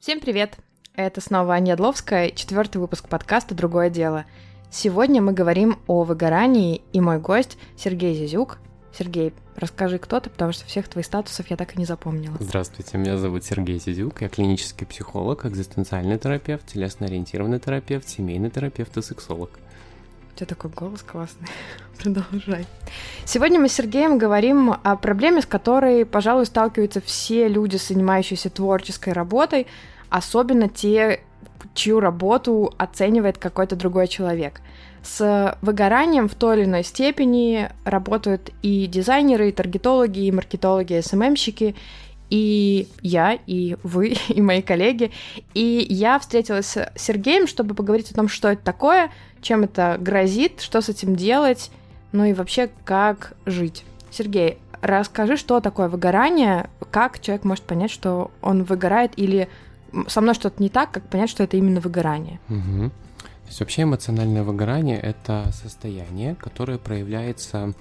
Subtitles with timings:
[0.00, 0.56] Всем привет!
[0.94, 4.26] Это снова Аня Дловская, четвертый выпуск подкаста «Другое дело».
[4.70, 8.58] Сегодня мы говорим о выгорании, и мой гость Сергей Зизюк.
[8.96, 12.36] Сергей, расскажи, кто ты, потому что всех твоих статусов я так и не запомнила.
[12.38, 19.02] Здравствуйте, меня зовут Сергей Зизюк, я клинический психолог, экзистенциальный терапевт, телесно-ориентированный терапевт, семейный терапевт и
[19.02, 19.50] сексолог.
[20.32, 21.48] У тебя такой голос классный.
[21.98, 22.64] Продолжай.
[23.24, 29.14] Сегодня мы с Сергеем говорим о проблеме, с которой, пожалуй, сталкиваются все люди, занимающиеся творческой
[29.14, 29.66] работой,
[30.10, 31.20] особенно те,
[31.74, 34.60] чью работу оценивает какой-то другой человек.
[35.02, 41.02] С выгоранием в той или иной степени работают и дизайнеры, и таргетологи, и маркетологи, и
[41.02, 41.76] СММщики,
[42.30, 45.12] и я, и вы, и мои коллеги.
[45.54, 50.60] И я встретилась с Сергеем, чтобы поговорить о том, что это такое, чем это грозит,
[50.60, 51.70] что с этим делать,
[52.12, 53.84] ну и вообще как жить.
[54.10, 59.48] Сергей, расскажи, что такое выгорание, как человек может понять, что он выгорает, или
[60.06, 62.40] со мной что-то не так, как понять, что это именно выгорание.
[62.48, 62.90] Угу.
[63.18, 67.72] То есть вообще эмоциональное выгорание– это состояние, которое проявляется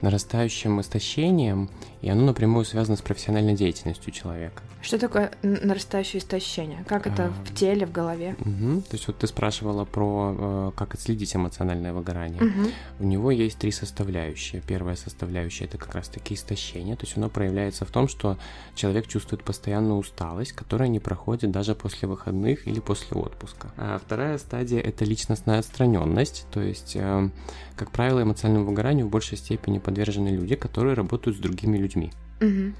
[0.00, 1.70] нарастающим истощением,
[2.06, 4.62] и оно напрямую связано с профессиональной деятельностью человека.
[4.80, 6.84] Что такое нарастающее истощение?
[6.86, 8.36] Как это а, в теле, в голове?
[8.38, 8.82] Угу.
[8.82, 12.40] То есть вот ты спрашивала про э, как отследить эмоциональное выгорание.
[12.40, 12.70] Угу.
[13.00, 14.62] У него есть три составляющие.
[14.64, 18.38] Первая составляющая это как раз-таки истощение, то есть оно проявляется в том, что
[18.76, 23.72] человек чувствует постоянную усталость, которая не проходит даже после выходных или после отпуска.
[23.76, 27.30] А вторая стадия это личностная отстраненность, то есть, э,
[27.74, 31.95] как правило, эмоциональному выгоранию в большей степени подвержены люди, которые работают с другими людьми.
[32.40, 32.74] Угу.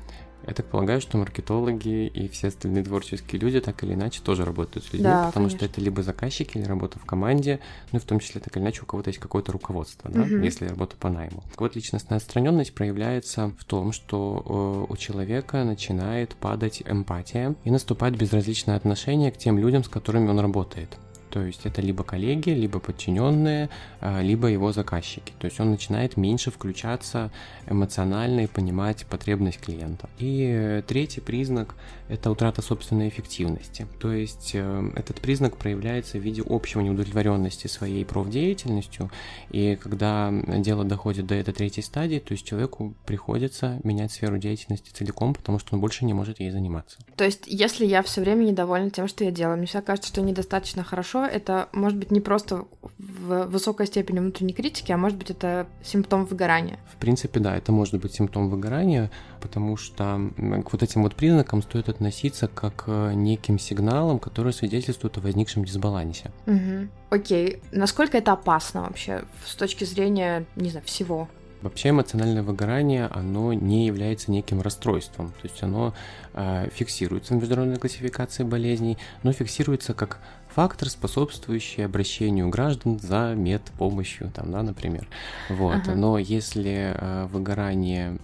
[0.47, 4.86] Я так полагаю, что маркетологи и все остальные творческие люди так или иначе тоже работают
[4.86, 5.59] с людьми, да, потому конечно.
[5.59, 7.59] что это либо заказчики, или работа в команде,
[7.91, 10.37] ну и в том числе так или иначе у кого-то есть какое-то руководство, да, угу.
[10.37, 11.42] если работа по найму.
[11.59, 18.14] Вот личностная отстраненность проявляется в том, что э, у человека начинает падать эмпатия и наступать
[18.14, 20.97] безразличное отношение к тем людям, с которыми он работает.
[21.37, 23.69] То есть это либо коллеги, либо подчиненные,
[24.00, 25.34] а, либо его заказчики.
[25.38, 27.31] То есть он начинает меньше включаться
[27.69, 30.09] эмоционально и понимать потребность клиента.
[30.19, 31.75] И третий признак–
[32.09, 33.87] это утрата собственной эффективности.
[33.99, 39.10] То есть э, этот признак проявляется в виде общего неудовлетворенности своей профдеятельностью.
[39.50, 44.91] И когда дело доходит до этой третьей стадии, то есть человеку приходится менять сферу деятельности
[44.91, 46.97] целиком, потому что он больше не может ей заниматься.
[47.16, 50.22] То есть если я все время недовольна тем, что я делаю, мне всегда кажется, что
[50.22, 52.64] недостаточно хорошо, это может быть не просто
[52.98, 56.78] в высокой степени внутренней критики, а может быть это симптом выгорания.
[56.92, 59.10] В принципе, да, это может быть симптом выгорания,
[59.41, 65.16] потому что к вот этим вот признакам стоит относиться как к неким сигналам, которые свидетельствуют
[65.19, 66.31] о возникшем дисбалансе.
[66.47, 66.88] Угу.
[67.10, 71.28] Окей, насколько это опасно вообще с точки зрения, не знаю, всего?
[71.62, 75.94] Вообще эмоциональное выгорание, оно не является неким расстройством, то есть оно
[76.34, 80.20] э, фиксируется в международной классификации болезней, но фиксируется как
[80.56, 85.06] фактор, способствующий обращению граждан за медпомощью, там, да, например.
[85.50, 85.77] Вот.
[85.77, 85.94] Ага.
[85.94, 88.17] Но если э, выгорание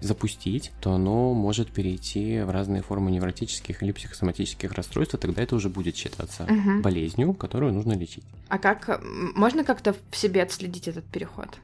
[0.00, 5.54] запустить, то оно может перейти в разные формы невротических или психосоматических расстройств, и тогда это
[5.54, 6.82] уже будет считаться угу.
[6.82, 8.24] болезнью, которую нужно лечить.
[8.48, 9.00] А как
[9.36, 11.60] можно как-то в себе отследить этот переход?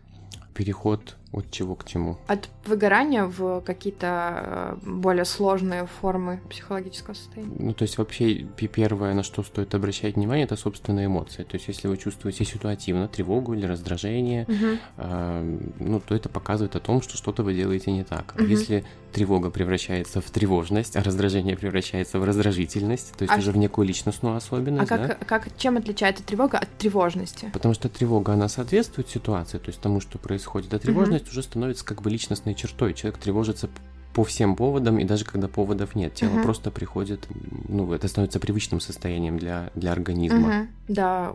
[0.56, 2.18] переход от чего к чему?
[2.26, 7.54] От выгорания в какие-то э, более сложные формы психологического состояния.
[7.58, 11.44] Ну, то есть вообще первое, на что стоит обращать внимание, это собственные эмоции.
[11.44, 14.78] То есть если вы чувствуете ситуативно тревогу или раздражение, угу.
[14.96, 18.34] э, ну, то это показывает о том, что что-то вы делаете не так.
[18.36, 18.44] Угу.
[18.44, 18.84] Если
[19.16, 23.88] тревога превращается в тревожность, а раздражение превращается в раздражительность, то есть а уже в некую
[23.88, 24.92] личностную особенность.
[24.92, 25.14] А как, да?
[25.24, 27.48] как, чем отличается тревога от тревожности?
[27.54, 31.30] Потому что тревога, она соответствует ситуации, то есть тому, что происходит, а тревожность угу.
[31.30, 32.92] уже становится как бы личностной чертой.
[32.92, 33.70] Человек тревожится
[34.12, 36.42] по всем поводам, и даже когда поводов нет, тело угу.
[36.42, 37.26] просто приходит,
[37.68, 40.48] ну, это становится привычным состоянием для, для организма.
[40.48, 40.68] Угу.
[40.88, 41.34] Да,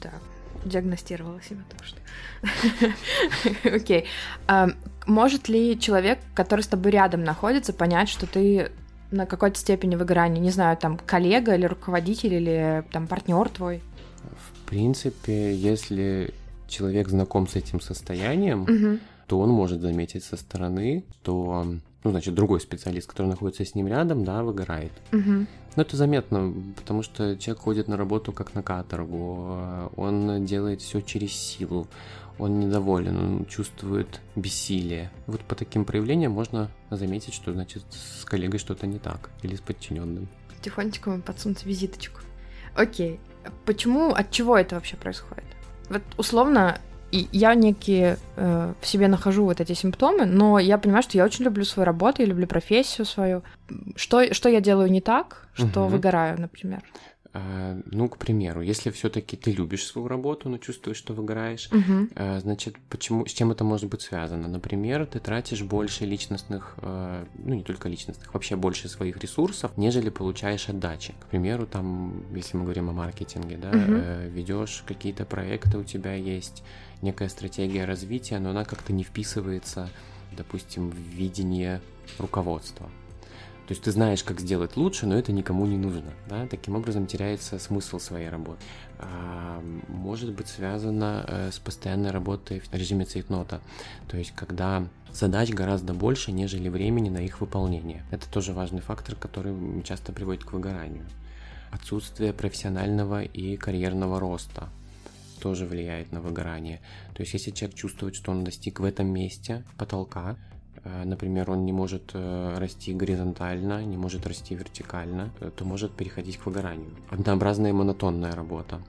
[0.00, 0.12] да,
[0.64, 3.74] диагностировала себя только что.
[3.74, 4.06] Окей.
[5.06, 8.70] Может ли человек, который с тобой рядом находится, понять, что ты
[9.10, 13.82] на какой-то степени выгорания, не знаю, там коллега или руководитель или там партнер твой?
[14.36, 16.32] В принципе, если
[16.68, 18.98] человек знаком с этим состоянием, угу.
[19.26, 21.66] то он может заметить со стороны, что,
[22.04, 24.92] ну, значит, другой специалист, который находится с ним рядом, да, выгорает.
[25.12, 25.46] Угу.
[25.76, 31.00] Но это заметно, потому что человек ходит на работу как на каторгу, он делает все
[31.00, 31.86] через силу,
[32.38, 35.10] он недоволен, он чувствует бессилие.
[35.26, 39.60] Вот по таким проявлениям можно заметить, что, значит, с коллегой что-то не так или с
[39.60, 40.28] подчиненным.
[40.60, 42.20] Тихонечко подсунуть визиточку.
[42.74, 43.20] Окей.
[43.64, 45.44] Почему, от чего это вообще происходит?
[45.88, 46.80] Вот условно
[47.12, 51.24] и я некие э, в себе нахожу вот эти симптомы, но я понимаю, что я
[51.24, 53.42] очень люблю свою работу, я люблю профессию свою.
[53.96, 55.92] Что, что я делаю не так, что угу.
[55.92, 56.82] выгораю, например?
[57.34, 62.08] А, ну, к примеру, если все-таки ты любишь свою работу, но чувствуешь, что выгораешь, угу.
[62.40, 64.48] значит, почему, с чем это может быть связано?
[64.48, 70.08] Например, ты тратишь больше личностных, а, ну, не только личностных, вообще больше своих ресурсов, нежели
[70.08, 71.14] получаешь отдачи.
[71.20, 74.30] К примеру, там, если мы говорим о маркетинге, да, угу.
[74.30, 76.62] ведешь какие-то проекты, у тебя есть
[77.02, 79.88] некая стратегия развития, но она как-то не вписывается,
[80.36, 81.80] допустим, в видение
[82.18, 82.88] руководства.
[83.66, 86.12] То есть ты знаешь, как сделать лучше, но это никому не нужно.
[86.28, 86.46] Да?
[86.46, 88.60] Таким образом теряется смысл своей работы.
[88.98, 93.60] А, может быть связано э, с постоянной работой в режиме цейтнота.
[94.08, 98.04] То есть когда задач гораздо больше, нежели времени на их выполнение.
[98.10, 101.06] Это тоже важный фактор, который часто приводит к выгоранию.
[101.70, 104.68] Отсутствие профессионального и карьерного роста
[105.42, 106.80] тоже влияет на выгорание.
[107.14, 110.36] То есть если человек чувствует, что он достиг в этом месте потолка,
[110.84, 115.92] Э, например, он не может э, расти горизонтально, не может расти вертикально, э, то может
[115.92, 116.90] переходить к выгоранию.
[117.10, 118.80] Однообразная и монотонная работа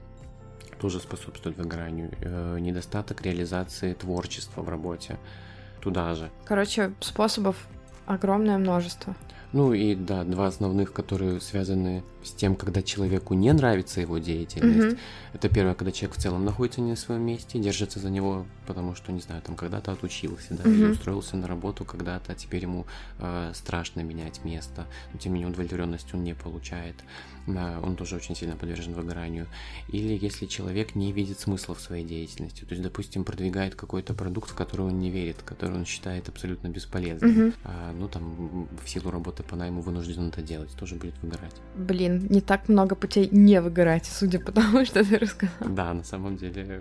[0.80, 2.10] тоже способствует выгоранию.
[2.60, 5.18] Недостаток реализации творчества в работе
[5.80, 6.30] туда же.
[6.44, 7.56] Короче, способов
[8.06, 9.14] огромное множество.
[9.52, 14.96] Ну и да, два основных, которые связаны с тем, когда человеку не нравится его деятельность.
[14.96, 14.98] Mm-hmm.
[15.34, 18.94] Это первое, когда человек в целом находится не на своем месте, держится за него, потому
[18.94, 20.74] что, не знаю, там когда-то отучился, да, mm-hmm.
[20.74, 22.86] или устроился на работу когда-то, а теперь ему
[23.18, 26.96] э, страшно менять место, но тем не менее удовлетворенность он не получает.
[27.46, 29.46] Э, он тоже очень сильно подвержен выгоранию.
[29.88, 34.50] Или если человек не видит смысла в своей деятельности, то есть, допустим, продвигает какой-то продукт,
[34.50, 37.54] в который он не верит, который он считает абсолютно бесполезным, mm-hmm.
[37.64, 41.54] а, ну там в силу работы по найму вынужден это делать, тоже будет выгорать.
[41.76, 45.68] Блин, не так много путей не выгорать, судя по тому, что ты рассказал.
[45.68, 46.80] Да, на самом деле,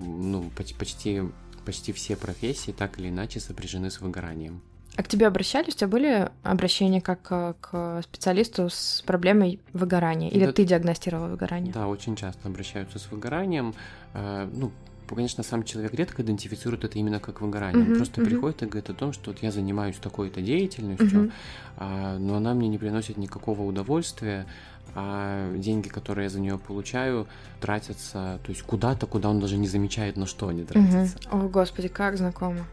[0.00, 1.22] ну, почти,
[1.64, 4.62] почти все профессии так или иначе сопряжены с выгоранием.
[4.96, 5.74] А к тебе обращались?
[5.74, 10.28] У тебя были обращения как э, к специалисту с проблемой выгорания?
[10.28, 11.72] Или да, ты диагностировал выгорание?
[11.72, 13.74] Да, очень часто обращаются с выгоранием.
[14.14, 14.72] Э, ну,
[15.14, 17.84] конечно, сам человек редко идентифицирует это именно как выгорание.
[17.84, 18.24] Uh-huh, Он просто uh-huh.
[18.24, 21.32] приходит и говорит о том, что вот я занимаюсь такой-то деятельностью, uh-huh.
[21.76, 24.46] а, но она мне не приносит никакого удовольствия,
[24.94, 27.28] а деньги, которые я за нее получаю,
[27.60, 31.18] тратятся, то есть куда-то, куда он даже не замечает, на что они тратятся.
[31.28, 31.44] Угу.
[31.44, 32.66] О, господи, как знакомо.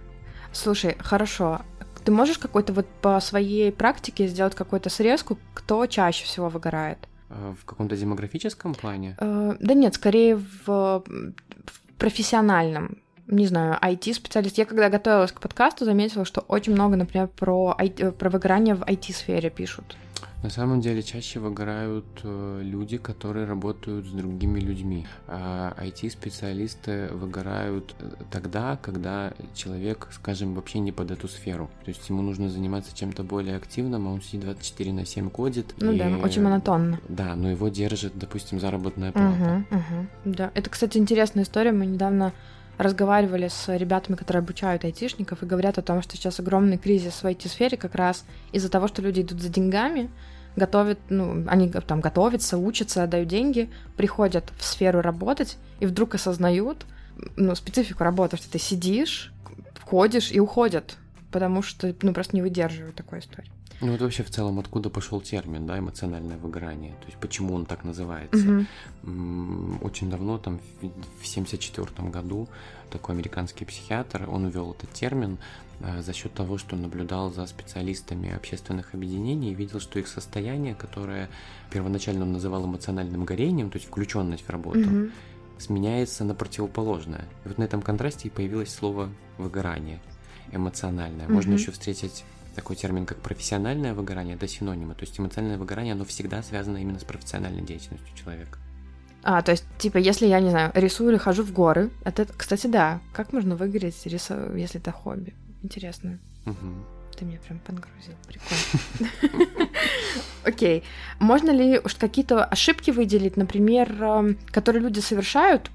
[0.52, 1.62] Слушай, хорошо.
[2.04, 7.00] Ты можешь какой-то вот по своей практике сделать какую-то срезку, кто чаще всего выгорает?
[7.30, 9.18] А, в каком-то демографическом плане?
[9.20, 11.04] Э, да нет, скорее в
[11.98, 12.98] профессиональном
[13.28, 14.58] не знаю, IT-специалист.
[14.58, 18.84] Я когда готовилась к подкасту, заметила, что очень много, например, про, IT, про выгорание в
[18.84, 19.98] IT-сфере пишут.
[20.44, 25.08] На самом деле чаще выгорают э, люди, которые работают с другими людьми.
[25.28, 31.72] А IT-специалисты выгорают э, тогда, когда человек, скажем, вообще не под эту сферу.
[31.84, 35.74] То есть ему нужно заниматься чем-то более активным, а он сидит 24 на 7 кодит.
[35.80, 35.98] Ну и...
[35.98, 37.00] да, очень монотонно.
[37.10, 39.66] Да, но его держит, допустим, заработная плата.
[39.70, 40.08] Угу, угу.
[40.26, 41.72] Да, это, кстати, интересная история.
[41.72, 42.32] Мы недавно
[42.78, 47.26] разговаривали с ребятами, которые обучают айтишников, и говорят о том, что сейчас огромный кризис в
[47.26, 50.10] IT-сфере как раз из-за того, что люди идут за деньгами,
[50.56, 56.86] готовят, ну, они там готовятся, учатся, отдают деньги, приходят в сферу работать и вдруг осознают,
[57.36, 59.32] ну, специфику работы, что ты сидишь,
[59.84, 60.98] ходишь и уходят,
[61.32, 63.52] потому что, ну, просто не выдерживают такой истории.
[63.80, 67.66] Ну вот вообще в целом откуда пошел термин, да, эмоциональное выгорание, то есть почему он
[67.66, 68.66] так называется.
[69.04, 69.86] Угу.
[69.86, 70.60] Очень давно, там
[71.22, 72.48] в 74 году,
[72.90, 75.38] такой американский психиатр, он ввел этот термин
[75.82, 80.74] э, за счет того, что наблюдал за специалистами общественных объединений и видел, что их состояние,
[80.74, 81.30] которое
[81.70, 85.12] первоначально он называл эмоциональным горением, то есть включенность в работу, угу.
[85.60, 87.26] сменяется на противоположное.
[87.46, 90.00] И вот на этом контрасте и появилось слово выгорание
[90.52, 91.26] эмоциональное.
[91.26, 91.34] Угу.
[91.34, 92.24] Можно еще встретить
[92.58, 94.96] такой термин, как профессиональное выгорание, это синонимы.
[94.96, 98.58] То есть эмоциональное выгорание, оно всегда связано именно с профессиональной деятельностью человека.
[99.24, 102.68] А, то есть, типа, если я, не знаю, рисую или хожу в горы, это, кстати,
[102.68, 103.00] да.
[103.14, 104.56] Как можно выгореть, рису...
[104.56, 105.36] если это хобби?
[105.62, 106.18] Интересно.
[106.46, 107.16] Угу.
[107.18, 108.16] Ты меня прям подгрузил.
[108.28, 109.70] Прикольно.
[110.44, 110.84] Окей.
[111.20, 115.70] Можно ли какие-то ошибки выделить, например, эм, которые люди совершают,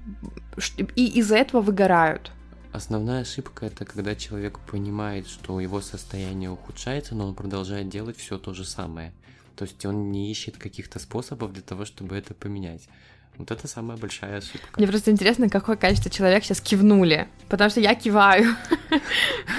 [0.97, 2.33] и из-за этого выгорают?
[2.73, 8.38] Основная ошибка это когда человек понимает, что его состояние ухудшается, но он продолжает делать все
[8.38, 9.12] то же самое.
[9.57, 12.88] То есть он не ищет каких-то способов для того, чтобы это поменять.
[13.37, 14.79] Вот это самая большая ошибка.
[14.79, 18.55] Мне просто интересно, какое количество человек сейчас кивнули, потому что я киваю.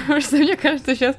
[0.01, 1.15] Потому что мне кажется, сейчас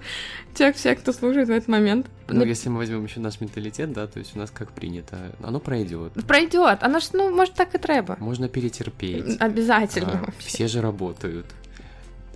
[0.54, 2.06] те, все, кто слушает в этот момент.
[2.28, 5.32] Ну, ну, если мы возьмем еще наш менталитет, да, то есть у нас как принято,
[5.42, 6.12] оно пройдет.
[6.26, 8.16] Пройдет, оно же, ну, может, так и треба.
[8.20, 9.40] Можно перетерпеть.
[9.40, 10.24] Обязательно.
[10.26, 11.46] А, все же работают.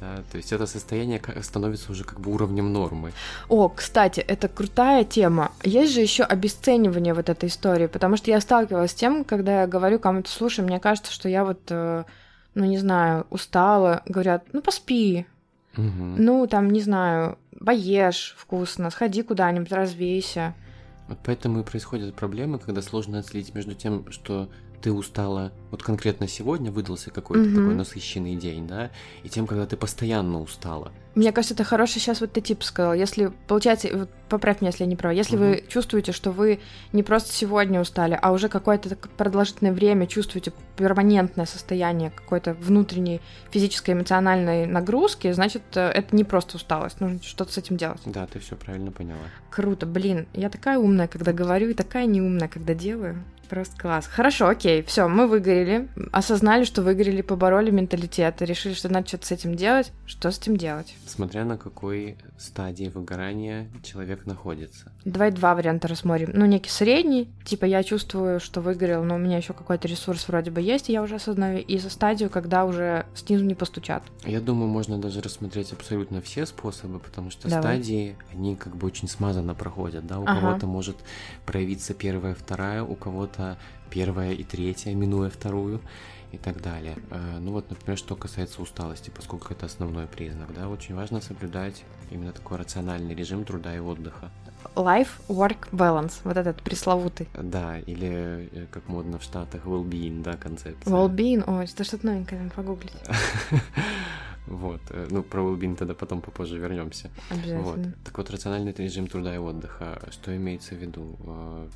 [0.00, 3.12] Да, то есть это состояние становится уже как бы уровнем нормы.
[3.48, 5.52] О, кстати, это крутая тема.
[5.62, 9.66] Есть же еще обесценивание вот этой истории, потому что я сталкивалась с тем, когда я
[9.66, 12.04] говорю кому-то, слушай, мне кажется, что я вот, э,
[12.54, 15.26] ну не знаю, устала, говорят, ну поспи,
[15.76, 15.84] угу.
[15.86, 20.54] ну там не знаю, поешь вкусно, сходи куда-нибудь, развейся.
[21.08, 26.28] Вот поэтому и происходят проблемы, когда сложно отследить между тем, что ты устала, вот конкретно
[26.28, 27.56] сегодня выдался какой-то угу.
[27.56, 28.90] такой насыщенный день, да,
[29.22, 30.92] и тем, когда ты постоянно устала.
[31.14, 32.94] Мне кажется, это хороший сейчас вот ты тип сказал.
[32.94, 35.44] Если, получается, вот поправь меня, если я не права, если угу.
[35.44, 36.60] вы чувствуете, что вы
[36.92, 43.20] не просто сегодня устали, а уже какое-то продолжительное время чувствуете перманентное состояние какой-то внутренней
[43.50, 48.00] физической, эмоциональной нагрузки, значит, э, это не просто усталость, нужно что-то с этим делать.
[48.04, 49.18] Да, ты все правильно поняла.
[49.50, 53.24] Круто, блин, я такая умная, когда говорю, и такая неумная, когда делаю.
[53.48, 54.06] Просто класс.
[54.06, 59.32] Хорошо, окей, все, мы выгорели, осознали, что выгорели, побороли менталитет, решили, что надо что-то с
[59.32, 59.92] этим делать.
[60.06, 60.94] Что с этим делать?
[61.06, 64.92] Смотря на какой стадии выгорания человек находится.
[65.04, 66.30] Давай два варианта рассмотрим.
[66.34, 70.50] Ну, некий средний, типа я чувствую, что выгорел, но у меня еще какой-то ресурс вроде
[70.50, 74.02] бы есть, и я уже осознаю, и за стадию, когда уже снизу не постучат.
[74.24, 77.76] Я думаю, можно даже рассмотреть абсолютно все способы, потому что Давай.
[77.76, 80.40] стадии, они как бы очень смазанно проходят, да, у ага.
[80.40, 80.96] кого-то может
[81.46, 83.37] проявиться первая, вторая, у кого-то
[83.90, 85.80] первая и третья, минуя вторую
[86.32, 86.96] и так далее.
[87.10, 91.84] Э, ну вот, например, что касается усталости, поскольку это основной признак, да, очень важно соблюдать
[92.10, 94.30] именно такой рациональный режим труда и отдыха.
[94.74, 97.28] Life-work balance, вот этот пресловутый.
[97.34, 100.92] Да, или, э, как модно в Штатах, well-being, да, концепция.
[100.92, 102.92] Well-being, ой, это что-то новенькое, надо погуглить.
[104.48, 104.80] Вот.
[104.90, 107.10] Э, ну, про well тогда потом попозже вернемся.
[107.30, 107.62] Обязательно.
[107.62, 107.78] Вот.
[108.04, 110.00] Так вот, рациональный режим труда и отдыха.
[110.10, 111.16] Что имеется в виду?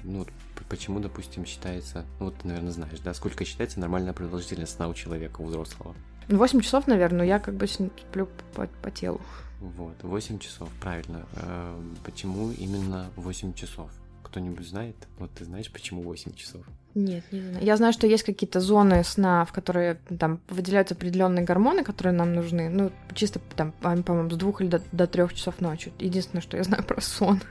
[0.04, 0.26] Ну,
[0.68, 2.04] почему, допустим, считается...
[2.18, 3.14] Ну, вот ты, наверное, знаешь, да?
[3.14, 5.94] Сколько считается нормальная продолжительность сна у человека, у взрослого?
[6.28, 9.20] 8 часов, наверное, но я как бы сплю по, по телу.
[9.60, 11.26] Вот, 8 часов, правильно.
[11.34, 13.90] Э, почему именно 8 часов?
[14.32, 14.96] Кто-нибудь знает?
[15.18, 16.64] Вот ты знаешь, почему 8 часов?
[16.94, 17.62] Нет, не знаю.
[17.62, 22.32] Я знаю, что есть какие-то зоны сна, в которые там выделяются определенные гормоны, которые нам
[22.32, 22.70] нужны.
[22.70, 25.92] Ну, чисто там, по-моему, с двух или до, до трех часов ночи.
[25.98, 27.42] Единственное, что я знаю про сон.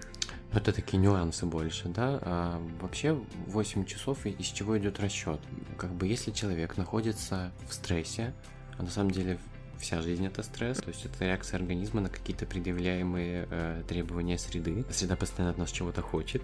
[0.52, 2.20] Это такие нюансы больше, да?
[2.24, 5.40] А вообще 8 часов из чего идет расчет?
[5.78, 8.34] Как бы если человек находится в стрессе,
[8.80, 9.38] а на самом деле
[9.82, 14.86] вся жизнь это стресс, то есть это реакция организма на какие-то предъявляемые э, требования среды.
[14.92, 16.44] Среда постоянно от нас чего-то хочет.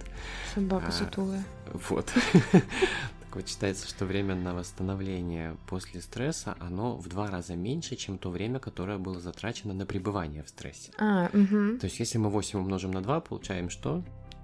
[0.54, 1.44] Собака а, сутулая.
[1.90, 2.12] Вот.
[3.28, 8.18] Так вот, считается, что время на восстановление после стресса, оно в два раза меньше, чем
[8.18, 10.94] то время, которое было затрачено на пребывание в стрессе.
[10.98, 11.78] А, угу.
[11.78, 14.02] То есть, если мы 8 умножим на 2, получаем что?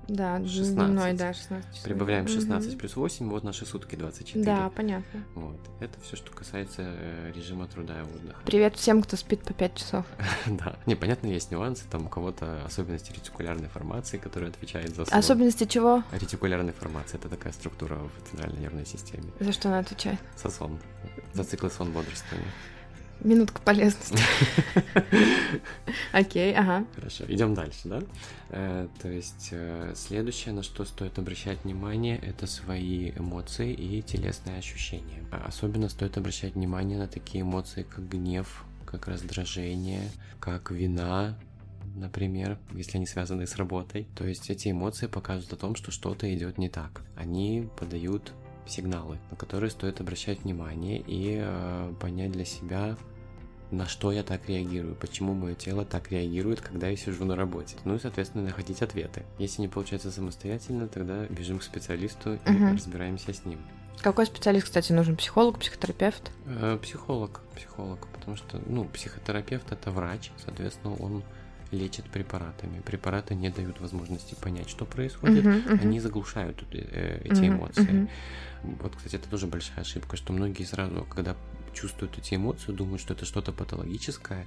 [0.08, 0.76] Да, 16.
[0.76, 1.84] дневной, да, 16 часов.
[1.84, 2.80] Прибавляем 16 угу.
[2.80, 4.44] плюс 8, вот наши сутки 24.
[4.44, 5.24] Да, понятно.
[5.36, 5.60] Вот.
[5.80, 8.38] Это все, что касается э, режима труда и отдыха.
[8.46, 10.06] Привет всем, кто спит по 5 часов.
[10.48, 10.76] да.
[10.86, 15.18] Не, понятно, есть нюансы, там у кого-то особенности ретикулярной формации, которая отвечает за сон.
[15.18, 16.04] Особенности чего?
[16.12, 19.32] Ретикулярной формации, это такая структура в центральной нервной системе.
[19.40, 20.20] За что она отвечает?
[20.38, 20.80] За сон.
[21.34, 22.52] За циклы сон-бодрствования.
[23.20, 24.20] Минутка полезности.
[26.12, 26.86] Окей, ага.
[26.96, 28.02] Хорошо, идем дальше, да?
[28.50, 34.58] Э, то есть э, следующее, на что стоит обращать внимание, это свои эмоции и телесные
[34.58, 35.24] ощущения.
[35.32, 41.38] Особенно стоит обращать внимание на такие эмоции, как гнев, как раздражение, как вина,
[41.96, 44.08] например, если они связаны с работой.
[44.16, 47.02] То есть эти эмоции показывают о том, что что-то идет не так.
[47.16, 48.34] Они подают
[48.66, 52.96] сигналы, на которые стоит обращать внимание и э, понять для себя,
[53.72, 57.76] на что я так реагирую, почему мое тело так реагирует, когда я сижу на работе.
[57.86, 59.24] Ну и, соответственно, находить ответы.
[59.40, 62.74] Если не получается самостоятельно, тогда бежим к специалисту и угу.
[62.74, 63.60] разбираемся с ним.
[64.02, 65.16] Какой специалист, кстати, нужен?
[65.16, 66.32] Психолог, психотерапевт?
[66.46, 71.24] Э, психолог, психолог, потому что, ну, психотерапевт это врач, соответственно, он
[71.74, 72.82] лечит препаратами.
[72.82, 75.82] Препараты не дают возможности понять, что происходит, uh-huh, uh-huh.
[75.82, 77.84] они заглушают э, эти uh-huh, эмоции.
[77.84, 78.10] Uh-huh.
[78.82, 81.36] Вот, кстати, это тоже большая ошибка, что многие сразу, когда
[81.74, 84.46] чувствуют эти эмоции, думают, что это что-то патологическое,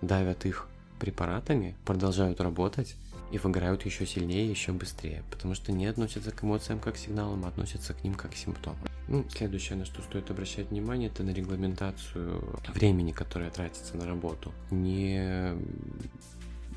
[0.00, 0.68] давят их
[0.98, 2.96] препаратами, продолжают работать
[3.30, 7.48] и выгорают еще сильнее, еще быстрее, потому что не относятся к эмоциям как сигналам, а
[7.48, 8.80] относятся к ним как к симптомам.
[9.08, 14.52] Ну, следующее, на что стоит обращать внимание, это на регламентацию времени, которое тратится на работу.
[14.70, 15.54] Не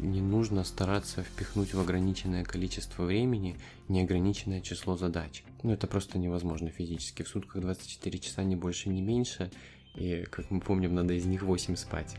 [0.02, 5.44] не нужно стараться впихнуть в ограниченное количество времени неограниченное число задач.
[5.64, 7.24] Ну, это просто невозможно физически.
[7.24, 9.52] В сутках 24 часа, не больше, не меньше.
[9.96, 12.18] И, как мы помним, надо из них 8 спать.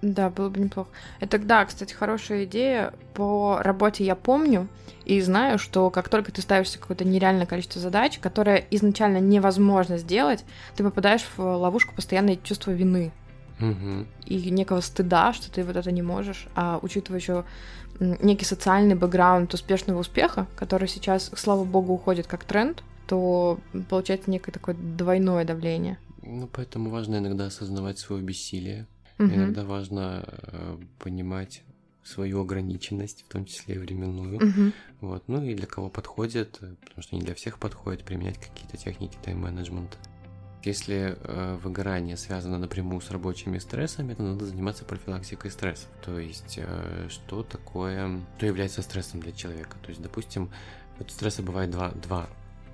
[0.00, 0.88] Да, было бы неплохо.
[1.20, 2.94] Это, да, кстати, хорошая идея.
[3.14, 4.68] По работе я помню
[5.04, 10.44] и знаю, что как только ты ставишься какое-то нереальное количество задач, которое изначально невозможно сделать,
[10.76, 13.12] ты попадаешь в ловушку постоянной чувства вины.
[13.60, 14.06] Угу.
[14.24, 17.44] и некого стыда, что ты вот это не можешь, а учитывая еще
[18.00, 23.58] некий социальный бэкграунд успешного успеха, который сейчас, слава богу, уходит как тренд, то
[23.88, 25.98] получается некое такое двойное давление.
[26.22, 28.86] Ну, поэтому важно иногда осознавать свое бессилие.
[29.18, 29.28] Угу.
[29.28, 31.62] Иногда важно э, понимать
[32.02, 34.36] свою ограниченность, в том числе и временную.
[34.36, 34.72] Угу.
[35.00, 35.24] Вот.
[35.26, 39.16] Ну и для кого подходит, э, потому что не для всех подходит применять какие-то техники
[39.24, 39.96] тайм-менеджмента.
[40.66, 45.88] Если э, выгорание связано напрямую с рабочими стрессами, то надо заниматься профилактикой стрессов.
[46.04, 49.76] То есть, э, что такое, что является стрессом для человека.
[49.82, 50.50] То есть, допустим,
[50.98, 52.28] вот стресса бывает два, два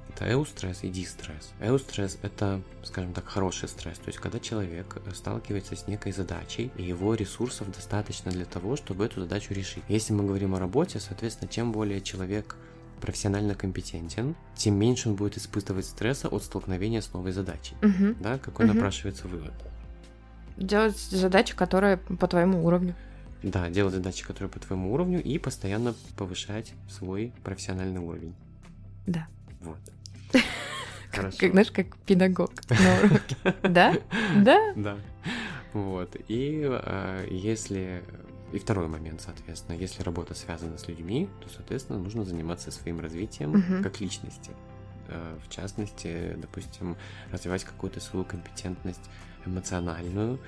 [0.09, 1.53] это эустресс и дистресс.
[1.61, 6.83] Эустресс– это, скажем так, хороший стресс, то есть когда человек сталкивается с некой задачей, и
[6.83, 9.83] его ресурсов достаточно для того, чтобы эту задачу решить.
[9.89, 12.57] Если мы говорим о работе, соответственно, чем более человек
[13.03, 17.75] профессионально компетентен, тем меньше он будет испытывать стресса от столкновения с новой задачей.
[17.83, 18.23] Угу.
[18.23, 18.75] Да, какой угу.
[18.75, 19.53] напрашивается вывод?
[20.57, 22.95] Делать задачи, которые по твоему уровню.
[23.43, 28.35] Да, делать задачи, которые по твоему уровню, и постоянно повышать свой профессиональный уровень.
[29.07, 29.27] Да.
[29.61, 29.79] Вот.
[31.11, 31.39] Хорошо.
[31.39, 33.37] Как, знаешь, как педагог на уроке.
[33.69, 33.95] Да?
[34.37, 34.73] Да?
[34.77, 34.97] Да.
[35.73, 36.17] Вот.
[36.29, 38.05] И э, если...
[38.53, 43.51] И второй момент, соответственно, если работа связана с людьми, то, соответственно, нужно заниматься своим развитием
[43.51, 43.83] угу.
[43.83, 44.51] как личности.
[45.09, 46.97] Э, в частности, допустим,
[47.31, 49.11] развивать какую-то свою компетентность
[49.47, 50.39] эмоциональную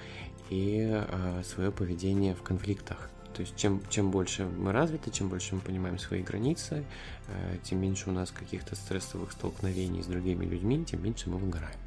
[0.50, 3.10] и э, свое поведение в конфликтах.
[3.34, 6.84] То есть чем, чем больше мы развиты, чем больше мы понимаем свои границы,
[7.28, 11.83] э, тем меньше у нас каких-то стрессовых столкновений с другими людьми, тем меньше мы выгораем.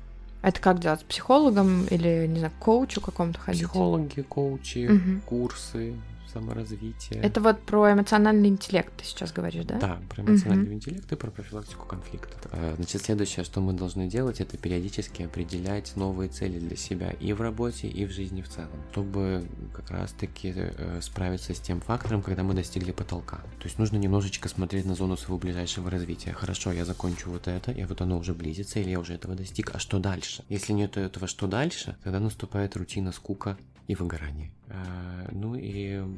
[0.47, 1.01] Это как делать?
[1.01, 3.63] С психологом или, не знаю, коучу какому-то ходить?
[3.63, 5.21] Психологи, коучи, угу.
[5.25, 5.93] курсы,
[6.31, 7.21] саморазвитие.
[7.21, 9.79] Это вот про эмоциональный интеллект ты сейчас говоришь, да?
[9.79, 10.73] Да, про эмоциональный угу.
[10.73, 12.39] интеллект и про профилактику конфликтов.
[12.51, 17.33] Э, значит, следующее, что мы должны делать, это периодически определять новые цели для себя и
[17.33, 22.21] в работе, и в жизни в целом, чтобы как раз-таки э, справиться с тем фактором,
[22.21, 23.37] когда мы достигли потолка.
[23.59, 26.33] То есть нужно немножечко смотреть на зону своего ближайшего развития.
[26.33, 29.71] Хорошо, я закончу вот это, и вот оно уже близится, или я уже этого достиг,
[29.73, 30.43] а что дальше?
[30.49, 34.51] Если нет этого что дальше, тогда наступает рутина, скука, и выгорание.
[34.69, 35.46] А, ну и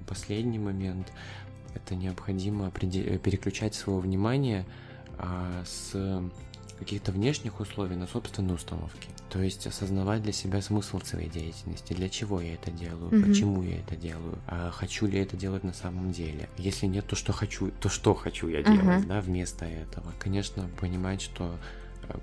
[0.02, 1.12] последний момент–
[1.76, 4.66] это необходимо переключать свое внимание
[5.18, 5.94] а, с
[6.80, 9.10] каких-то внешних условий на собственные установки.
[9.30, 13.28] То есть осознавать для себя смысл своей деятельности, для чего я это делаю, mm-hmm.
[13.28, 16.48] почему я это делаю, а хочу ли это делать на самом деле.
[16.58, 19.08] Если нет, то что хочу, то что хочу я делать, mm-hmm.
[19.08, 20.14] да, вместо этого.
[20.20, 21.58] Конечно, понимать, что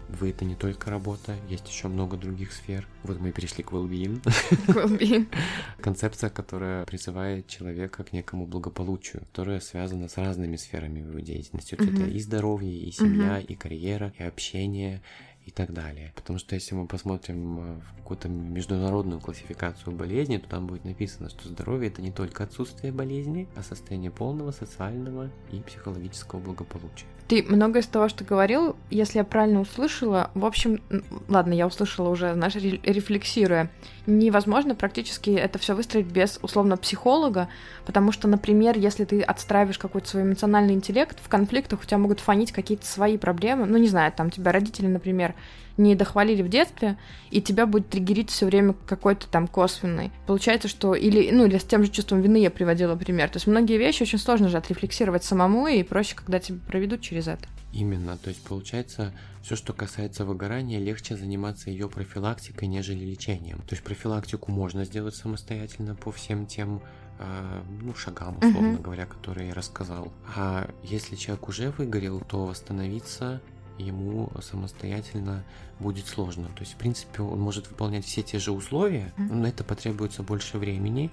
[0.09, 2.87] вы это не только работа, есть еще много других сфер.
[3.03, 4.23] Вот мы перешли к well-being.
[4.69, 5.27] well-being.
[5.81, 11.75] Концепция, которая призывает человека к некому благополучию, которая связана с разными сферами его деятельности.
[11.75, 11.93] Uh-huh.
[11.93, 13.47] Это и здоровье, и семья, uh-huh.
[13.47, 15.03] и карьера, и общение,
[15.47, 16.13] и так далее.
[16.17, 21.31] Потому что если мы посмотрим э, в какую-то международную классификацию болезней, то там будет написано,
[21.31, 27.07] что здоровье это не только отсутствие болезни, а состояние полного социального и психологического благополучия.
[27.29, 30.81] Ты много из того, что говорил, если я правильно услышала, в общем,
[31.29, 33.69] ладно, я услышала уже, знаешь, рефлексируя,
[34.07, 37.49] невозможно практически это все выстроить без условно психолога,
[37.85, 42.21] потому что, например, если ты отстраиваешь какой-то свой эмоциональный интеллект, в конфликтах у тебя могут
[42.21, 45.35] фонить какие-то свои проблемы, ну не знаю, там тебя родители, например,
[45.77, 46.97] не дохвалили в детстве,
[47.31, 50.11] и тебя будет триггерить все время какой-то там косвенный.
[50.27, 53.29] Получается, что или, ну, или с тем же чувством вины я приводила пример.
[53.29, 57.29] То есть многие вещи очень сложно же отрефлексировать самому, и проще, когда тебя проведут через
[57.29, 57.47] это.
[57.73, 59.13] Именно, то есть получается,
[59.43, 63.59] все, что касается выгорания, легче заниматься ее профилактикой, нежели лечением.
[63.59, 66.81] То есть профилактику можно сделать самостоятельно по всем тем
[67.19, 68.83] э, ну, шагам, условно uh-huh.
[68.83, 70.11] говоря, которые я рассказал.
[70.35, 73.43] А если человек уже выгорел, то восстановиться
[73.79, 75.45] ему самостоятельно
[75.79, 76.49] будет сложно.
[76.49, 80.23] То есть, в принципе, он может выполнять все те же условия, но на это потребуется
[80.23, 81.11] больше времени,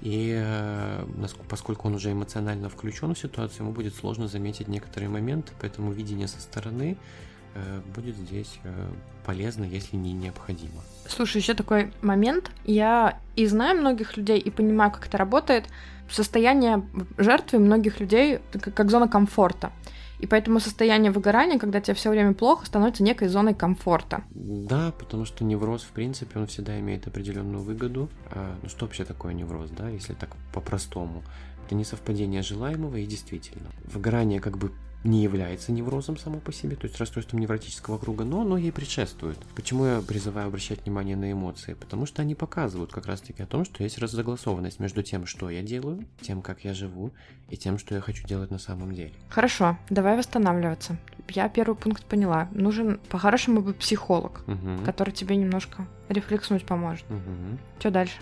[0.00, 1.04] и э,
[1.48, 6.28] поскольку он уже эмоционально включен в ситуацию, ему будет сложно заметить некоторые моменты, поэтому видение
[6.28, 6.96] со стороны
[7.54, 8.90] э, будет здесь э,
[9.24, 10.82] полезно, если не необходимо.
[11.08, 12.50] Слушай, еще такой момент.
[12.64, 15.66] Я и знаю многих людей, и понимаю, как это работает.
[16.10, 16.82] Состояние
[17.18, 19.70] жертвы многих людей как зона комфорта.
[20.18, 24.24] И поэтому состояние выгорания, когда тебе все время плохо, становится некой зоной комфорта.
[24.30, 28.08] Да, потому что невроз, в принципе, он всегда имеет определенную выгоду.
[28.30, 31.22] А, ну что вообще такое невроз, да, если так по-простому?
[31.66, 33.68] Это не совпадение желаемого и действительно.
[33.84, 34.72] Выгорание как бы
[35.04, 39.38] не является неврозом само по себе, то есть расстройством невротического круга, но оно ей предшествует.
[39.54, 41.74] Почему я призываю обращать внимание на эмоции?
[41.74, 45.62] Потому что они показывают как раз-таки о том, что есть разогласованность между тем, что я
[45.62, 47.12] делаю, тем, как я живу,
[47.48, 49.12] и тем, что я хочу делать на самом деле.
[49.28, 50.96] Хорошо, давай восстанавливаться.
[51.28, 52.48] Я первый пункт поняла.
[52.52, 54.84] Нужен по-хорошему бы психолог, угу.
[54.84, 57.04] который тебе немножко рефлекснуть поможет.
[57.10, 57.58] Угу.
[57.78, 58.16] Что дальше?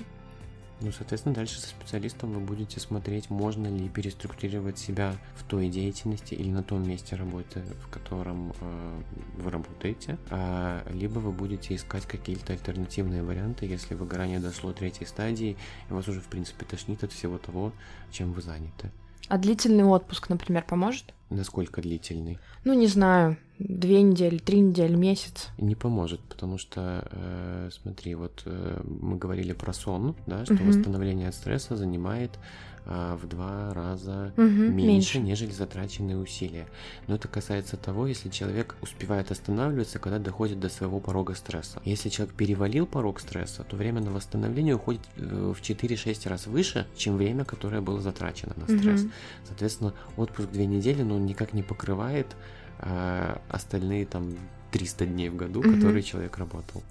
[0.81, 6.35] Ну, соответственно, дальше со специалистом вы будете смотреть, можно ли переструктурировать себя в той деятельности
[6.35, 9.03] или на том месте работы, в котором э,
[9.39, 15.57] вы работаете, а, либо вы будете искать какие-то альтернативные варианты, если выгорание дошло третьей стадии,
[15.89, 17.73] и вас уже, в принципе, тошнит от всего того,
[18.11, 18.91] чем вы заняты.
[19.29, 21.15] А длительный отпуск, например, поможет?
[21.31, 22.39] Насколько длительный?
[22.65, 25.49] Ну, не знаю, две недели, три недели, месяц.
[25.59, 30.65] Не поможет, потому что, э, смотри, вот э, мы говорили про сон, да, что угу.
[30.65, 32.39] восстановление от стресса занимает
[32.85, 36.67] э, в два раза угу, меньше, меньше, нежели затраченные усилия.
[37.07, 41.81] Но это касается того, если человек успевает останавливаться, когда доходит до своего порога стресса.
[41.85, 46.87] Если человек перевалил порог стресса, то время на восстановление уходит э, в 4-6 раз выше,
[46.97, 49.03] чем время, которое было затрачено на стресс.
[49.03, 49.11] Угу.
[49.47, 52.37] Соответственно, отпуск две недели, но он никак не покрывает
[52.79, 54.37] а остальные там
[54.73, 55.75] 300 дней в году, угу.
[55.75, 56.83] которые человек работал.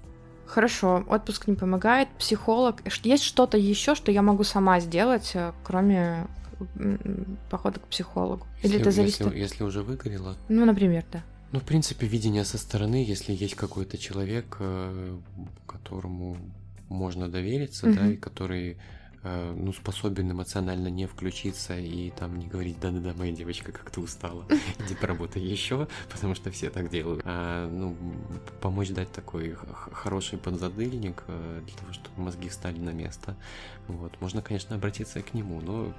[0.46, 2.82] Хорошо, отпуск не помогает, психолог.
[3.04, 6.26] Есть что-то еще, что я могу сама сделать, э, кроме
[7.50, 8.46] похода к психологу?
[8.62, 9.20] Или если, это зависит?
[9.20, 10.36] Если, если уже выгорело?
[10.48, 11.22] Ну, например, да.
[11.52, 15.18] Ну, в принципе, видение со стороны, если есть какой-то человек, э,
[15.66, 16.36] которому
[16.88, 17.96] можно довериться, угу.
[17.96, 18.78] да, и который Э,
[19.56, 24.44] ну, способен эмоционально не включиться и там не говорить, да-да-да, моя девочка как-то устала,
[24.78, 27.22] иди поработай еще, потому что все так делают.
[27.24, 27.96] А, ну,
[28.60, 29.56] помочь дать такой
[29.92, 33.36] хороший подзадыльник э, для того, чтобы мозги встали на место.
[33.88, 34.20] Вот.
[34.20, 35.92] Можно, конечно, обратиться к нему, но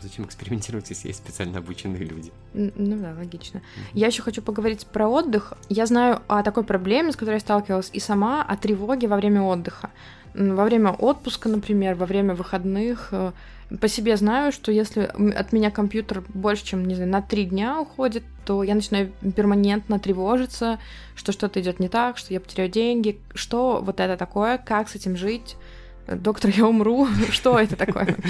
[0.00, 2.32] зачем экспериментировать, если есть специально обученные люди?
[2.52, 3.58] Ну да, логично.
[3.58, 3.90] Mm-hmm.
[3.94, 5.54] Я еще хочу поговорить про отдых.
[5.68, 9.42] Я знаю о такой проблеме, с которой я сталкивалась и сама, о тревоге во время
[9.42, 9.90] отдыха
[10.36, 13.08] во время отпуска, например, во время выходных.
[13.12, 13.32] Э,
[13.80, 17.80] по себе знаю, что если от меня компьютер больше, чем, не знаю, на три дня
[17.80, 20.78] уходит, то я начинаю перманентно тревожиться,
[21.16, 24.94] что что-то идет не так, что я потеряю деньги, что вот это такое, как с
[24.94, 25.56] этим жить.
[26.06, 27.08] Доктор, я умру.
[27.30, 28.16] Что это такое?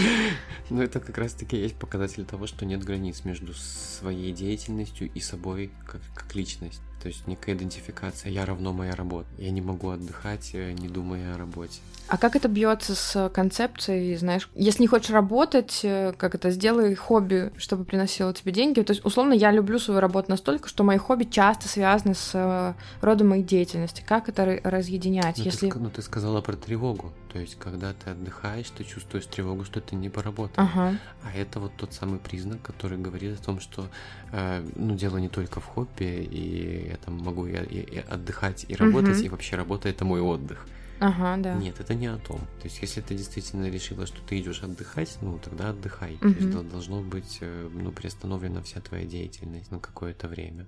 [0.68, 5.70] Ну, это как раз-таки есть показатель того, что нет границ между своей деятельностью и собой
[5.86, 6.80] как, как личность.
[7.02, 9.28] То есть некая идентификация «я равно моя работа».
[9.38, 11.80] Я не могу отдыхать, э, не думая о работе.
[12.08, 16.94] А как это бьется с концепцией, знаешь, если не хочешь работать, э, как это, сделай
[16.94, 18.80] хобби, чтобы приносило тебе деньги.
[18.80, 22.74] То есть, условно, я люблю свою работу настолько, что мои хобби часто связаны с э,
[23.00, 24.04] родом моей деятельности.
[24.06, 25.38] Как это разъединять?
[25.38, 25.68] Ну, если...
[25.68, 27.12] ты, ну, ты сказала про тревогу.
[27.32, 30.64] То есть, когда ты отдыхаешь, ты чувствуешь тревогу, что ты не поработал.
[30.64, 30.98] Ага.
[31.22, 33.88] А это вот тот самый признак, который говорит о том, что
[34.32, 38.66] э, ну, дело не только в хобби, и я там могу и, и, и отдыхать,
[38.68, 39.26] и работать, угу.
[39.26, 40.66] и вообще работа это мой отдых.
[40.98, 41.54] Ага, да.
[41.54, 42.38] Нет, это не о том.
[42.38, 46.14] То есть, если ты действительно решила, что ты идешь отдыхать, ну тогда отдыхай.
[46.14, 46.32] Угу.
[46.32, 50.66] То есть должно быть э, ну, приостановлена вся твоя деятельность на какое-то время.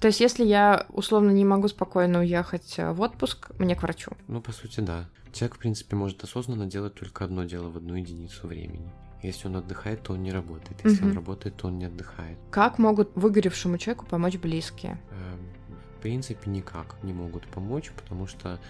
[0.00, 4.12] То есть, если я условно не могу спокойно уехать э, в отпуск, мне к врачу.
[4.28, 5.08] Ну, по сути, да.
[5.32, 8.92] Человек, в принципе, может осознанно делать только одно дело в одну единицу времени.
[9.22, 10.78] Если он отдыхает, то он не работает.
[10.84, 11.10] Если угу.
[11.10, 12.38] он работает, то он не отдыхает.
[12.50, 15.00] Как могут выгоревшему человеку помочь близкие?
[15.10, 18.60] Эм, в принципе, никак не могут помочь, потому что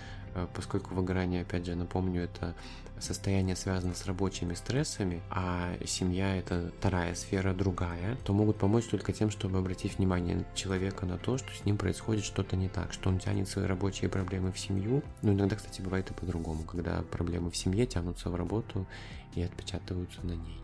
[0.54, 2.54] поскольку выгорание, опять же, напомню, это
[2.98, 9.12] состояние связано с рабочими стрессами, а семья это вторая сфера, другая, то могут помочь только
[9.12, 13.10] тем, чтобы обратить внимание человека на то, что с ним происходит что-то не так, что
[13.10, 15.02] он тянет свои рабочие проблемы в семью.
[15.22, 18.86] Ну, иногда, кстати, бывает и по-другому, когда проблемы в семье тянутся в работу
[19.34, 20.60] и отпечатываются на ней.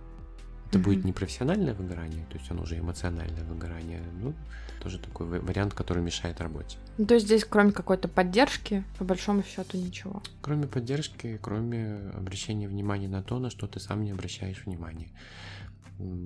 [0.69, 0.83] Это mm-hmm.
[0.83, 4.33] будет не профессиональное выгорание, то есть оно уже эмоциональное выгорание, ну,
[4.83, 6.77] тоже такой вариант, который мешает работе.
[6.99, 10.23] Ну, то есть здесь кроме какой-то поддержки, по большому счету ничего.
[10.41, 15.09] Кроме поддержки, кроме обращения внимания на то, на что ты сам не обращаешь внимания.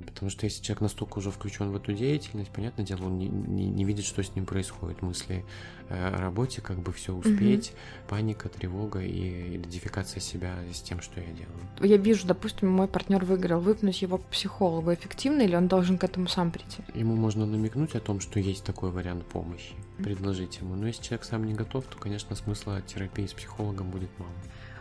[0.07, 3.69] Потому что если человек настолько уже включен в эту деятельность, понятное дело, он не, не,
[3.69, 5.03] не видит, что с ним происходит.
[5.03, 5.45] Мысли
[5.89, 8.09] э, о работе, как бы все успеть, угу.
[8.09, 11.59] паника, тревога и идентификация себя с тем, что я делаю.
[11.81, 16.05] Я вижу, допустим, мой партнер выиграл, выпнуть его к психологу эффективно или он должен к
[16.05, 16.83] этому сам прийти?
[16.95, 20.75] Ему можно намекнуть о том, что есть такой вариант помощи, предложить ему.
[20.75, 24.33] Но если человек сам не готов, то, конечно, смысла терапии с психологом будет мало.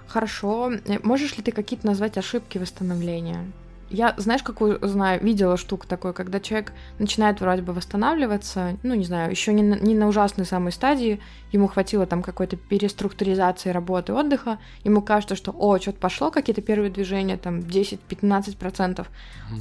[0.08, 0.72] Хорошо.
[0.72, 3.52] Э, можешь ли ты какие-то назвать ошибки восстановления?
[3.90, 9.06] Я, знаешь, какую знаю, видела штуку такую, когда человек начинает вроде бы восстанавливаться, ну, не
[9.06, 11.20] знаю, еще не на, не на ужасной самой стадии,
[11.52, 16.90] ему хватило там какой-то переструктуризации работы, отдыха, ему кажется, что, о, что-то пошло, какие-то первые
[16.90, 19.06] движения, там, 10-15%, mm-hmm.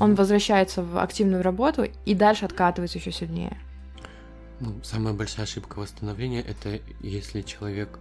[0.01, 3.59] он возвращается в активную работу и дальше откатывается еще сильнее.
[4.61, 7.99] Ну, самая большая ошибка восстановления– это если человек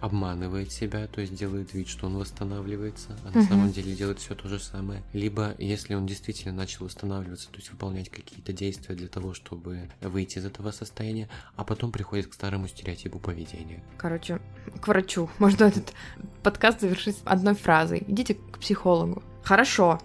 [0.00, 4.34] обманывает себя, то есть делает вид, что он восстанавливается, а на самом деле делает все
[4.34, 5.02] то же самое.
[5.12, 10.38] Либо если он действительно начал восстанавливаться, то есть выполнять какие-то действия для того, чтобы выйти
[10.38, 13.82] из этого состояния, а потом приходит к старому стереотипу поведения.
[13.96, 14.40] Короче,
[14.80, 15.28] к врачу.
[15.38, 15.92] Можно этот
[16.42, 18.04] подкаст завершить одной фразой.
[18.06, 19.22] Идите к психологу.
[19.42, 20.00] Хорошо,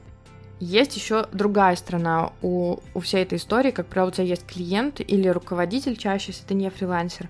[0.60, 3.72] есть еще другая сторона у, у всей этой истории.
[3.72, 7.30] Как правило, у тебя есть клиент или руководитель чаще, если ты не фрилансер.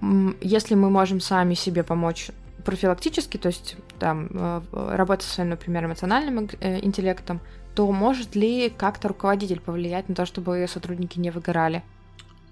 [0.00, 0.34] Угу.
[0.40, 2.30] Если мы можем сами себе помочь
[2.64, 7.40] профилактически, то есть там э, работать со своим, например, эмоциональным э, интеллектом,
[7.76, 11.84] то может ли как-то руководитель повлиять на то, чтобы сотрудники не выгорали?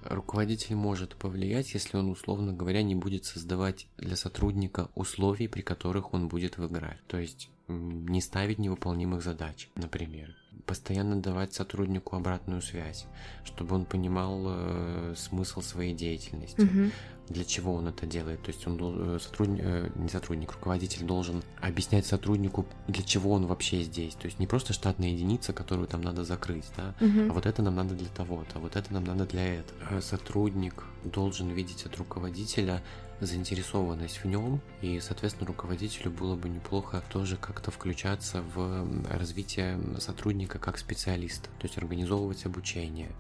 [0.05, 6.13] Руководитель может повлиять, если он, условно говоря, не будет создавать для сотрудника условий, при которых
[6.13, 6.99] он будет выгорать.
[7.07, 10.35] То есть не ставить невыполнимых задач, например.
[10.67, 13.07] Постоянно давать сотруднику обратную связь,
[13.45, 16.91] чтобы он понимал э, смысл своей деятельности, угу.
[17.29, 18.43] Для чего он это делает.
[18.43, 23.47] То есть он э, сотрудник, э, не сотрудник, руководитель должен объяснять сотруднику, для чего он
[23.47, 24.15] вообще здесь.
[24.15, 27.31] То есть не просто штатная единица, которую там надо закрыть, да, угу.
[27.31, 29.81] а вот это нам надо для того-то, а вот это нам надо для этого.
[29.91, 32.83] А сотрудник должен видеть от руководителя
[33.21, 40.59] заинтересованность в нем, и, соответственно, руководителю было бы неплохо тоже как-то включаться в развитие сотрудника
[40.59, 43.11] как специалиста, то есть организовывать обучение,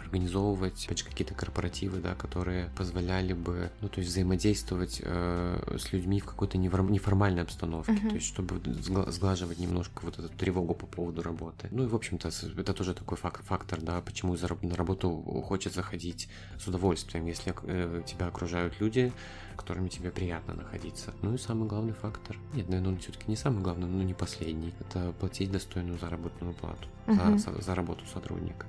[0.00, 5.92] организовывать, опять же, какие-то корпоративы, да, которые позволяли бы, ну, то есть взаимодействовать э, с
[5.92, 8.08] людьми в какой-то неформальной обстановке, uh-huh.
[8.08, 11.68] то есть чтобы сглаживать немножко вот эту тревогу по поводу работы.
[11.70, 15.10] Ну и, в общем-то, это тоже такой фактор, да, почему на работу
[15.46, 19.12] хочется ходить с удовольствием, если э, тебя окружают люди,
[19.56, 21.12] которыми тебе приятно находиться.
[21.22, 24.72] Ну и самый главный фактор, нет, наверное, он все-таки не самый главный, но не последний,
[24.80, 27.38] это платить достойную заработную плату uh-huh.
[27.38, 28.66] за, за работу сотрудника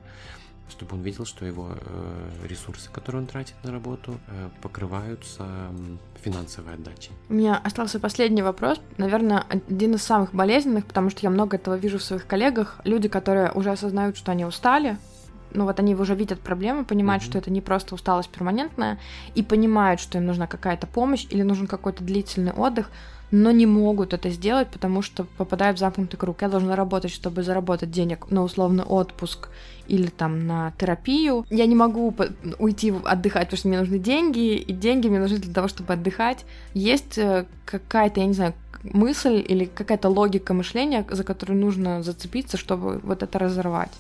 [0.70, 5.46] чтобы он видел, что его э, ресурсы, которые он тратит на работу, э, покрываются
[6.24, 7.12] финансовой отдачей.
[7.30, 11.76] У меня остался последний вопрос, наверное, один из самых болезненных, потому что я много этого
[11.76, 12.80] вижу в своих коллегах.
[12.84, 14.98] Люди, которые уже осознают, что они устали,
[15.54, 17.28] ну вот они уже видят проблемы, понимают, mm-hmm.
[17.28, 19.00] что это не просто усталость перманентная,
[19.36, 22.90] и понимают, что им нужна какая-то помощь или нужен какой-то длительный отдых,
[23.32, 26.42] но не могут это сделать, потому что попадают в замкнутый круг.
[26.42, 29.50] Я должна работать, чтобы заработать денег на условный отпуск
[29.88, 31.46] или там на терапию.
[31.50, 32.14] Я не могу
[32.58, 36.46] уйти отдыхать, потому что мне нужны деньги, и деньги мне нужны для того, чтобы отдыхать.
[36.74, 42.58] Есть э, какая-то, я не знаю, мысль или какая-то логика мышления, за которую нужно зацепиться,
[42.58, 43.92] чтобы вот это разорвать.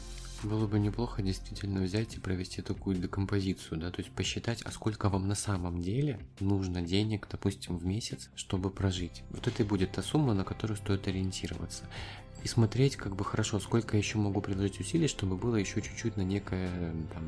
[0.43, 5.09] Было бы неплохо действительно взять и провести такую декомпозицию, да, то есть посчитать, а сколько
[5.09, 9.23] вам на самом деле нужно денег, допустим, в месяц, чтобы прожить.
[9.31, 11.83] Вот это и будет та сумма, на которую стоит ориентироваться.
[12.43, 16.21] И смотреть, как бы хорошо, сколько еще могу приложить усилий, чтобы было еще чуть-чуть на
[16.21, 17.23] некое там,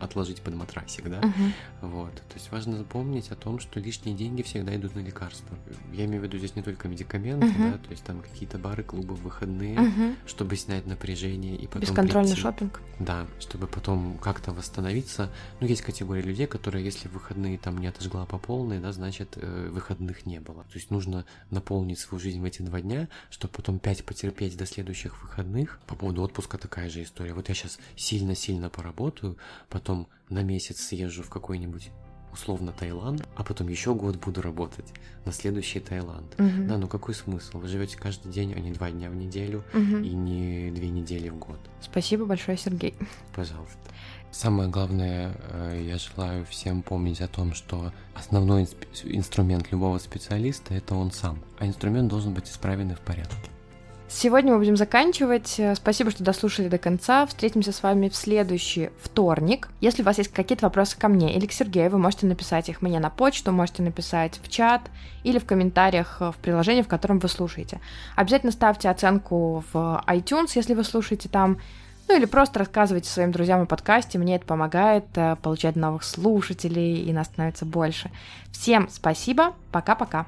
[0.00, 1.52] отложить под матрасик, да, uh-huh.
[1.82, 5.56] вот, то есть важно запомнить о том, что лишние деньги всегда идут на лекарства.
[5.92, 7.72] Я имею в виду здесь не только медикаменты, uh-huh.
[7.72, 10.16] да, то есть там какие-то бары, клубы, выходные, uh-huh.
[10.26, 12.80] чтобы снять напряжение и потом Бесконтрольный прийти, шопинг.
[12.98, 15.30] Да, чтобы потом как-то восстановиться.
[15.60, 19.68] Ну, есть категория людей, которые, если выходные там не отожгла по полной, да, значит, э,
[19.70, 20.64] выходных не было.
[20.64, 24.66] То есть нужно наполнить свою жизнь в эти два дня, чтобы потом пять потерпеть до
[24.66, 25.80] следующих выходных.
[25.86, 27.34] По поводу отпуска такая же история.
[27.34, 29.36] Вот я сейчас сильно-сильно поработаю,
[29.68, 31.90] потом потом на месяц съезжу в какой-нибудь
[32.32, 34.86] условно Таиланд, а потом еще год буду работать
[35.24, 36.32] на следующий Таиланд.
[36.38, 36.68] Угу.
[36.68, 37.58] Да, ну какой смысл?
[37.58, 39.96] Вы живете каждый день, а не два дня в неделю угу.
[39.96, 41.58] и не две недели в год.
[41.80, 42.94] Спасибо большое, Сергей.
[43.34, 43.78] Пожалуйста.
[44.30, 48.68] Самое главное, э, я желаю всем помнить о том, что основной
[49.02, 53.50] инструмент любого специалиста это он сам, а инструмент должен быть исправен и в порядке.
[54.12, 55.60] Сегодня мы будем заканчивать.
[55.76, 57.24] Спасибо, что дослушали до конца.
[57.26, 59.68] Встретимся с вами в следующий вторник.
[59.80, 62.82] Если у вас есть какие-то вопросы ко мне или к Сергею, вы можете написать их
[62.82, 64.80] мне на почту, можете написать в чат
[65.22, 67.80] или в комментариях в приложении, в котором вы слушаете.
[68.16, 71.58] Обязательно ставьте оценку в iTunes, если вы слушаете там.
[72.08, 77.04] Ну или просто рассказывайте своим друзьям о подкасте, мне это помогает э, получать новых слушателей,
[77.04, 78.10] и нас становится больше.
[78.50, 80.26] Всем спасибо, пока-пока.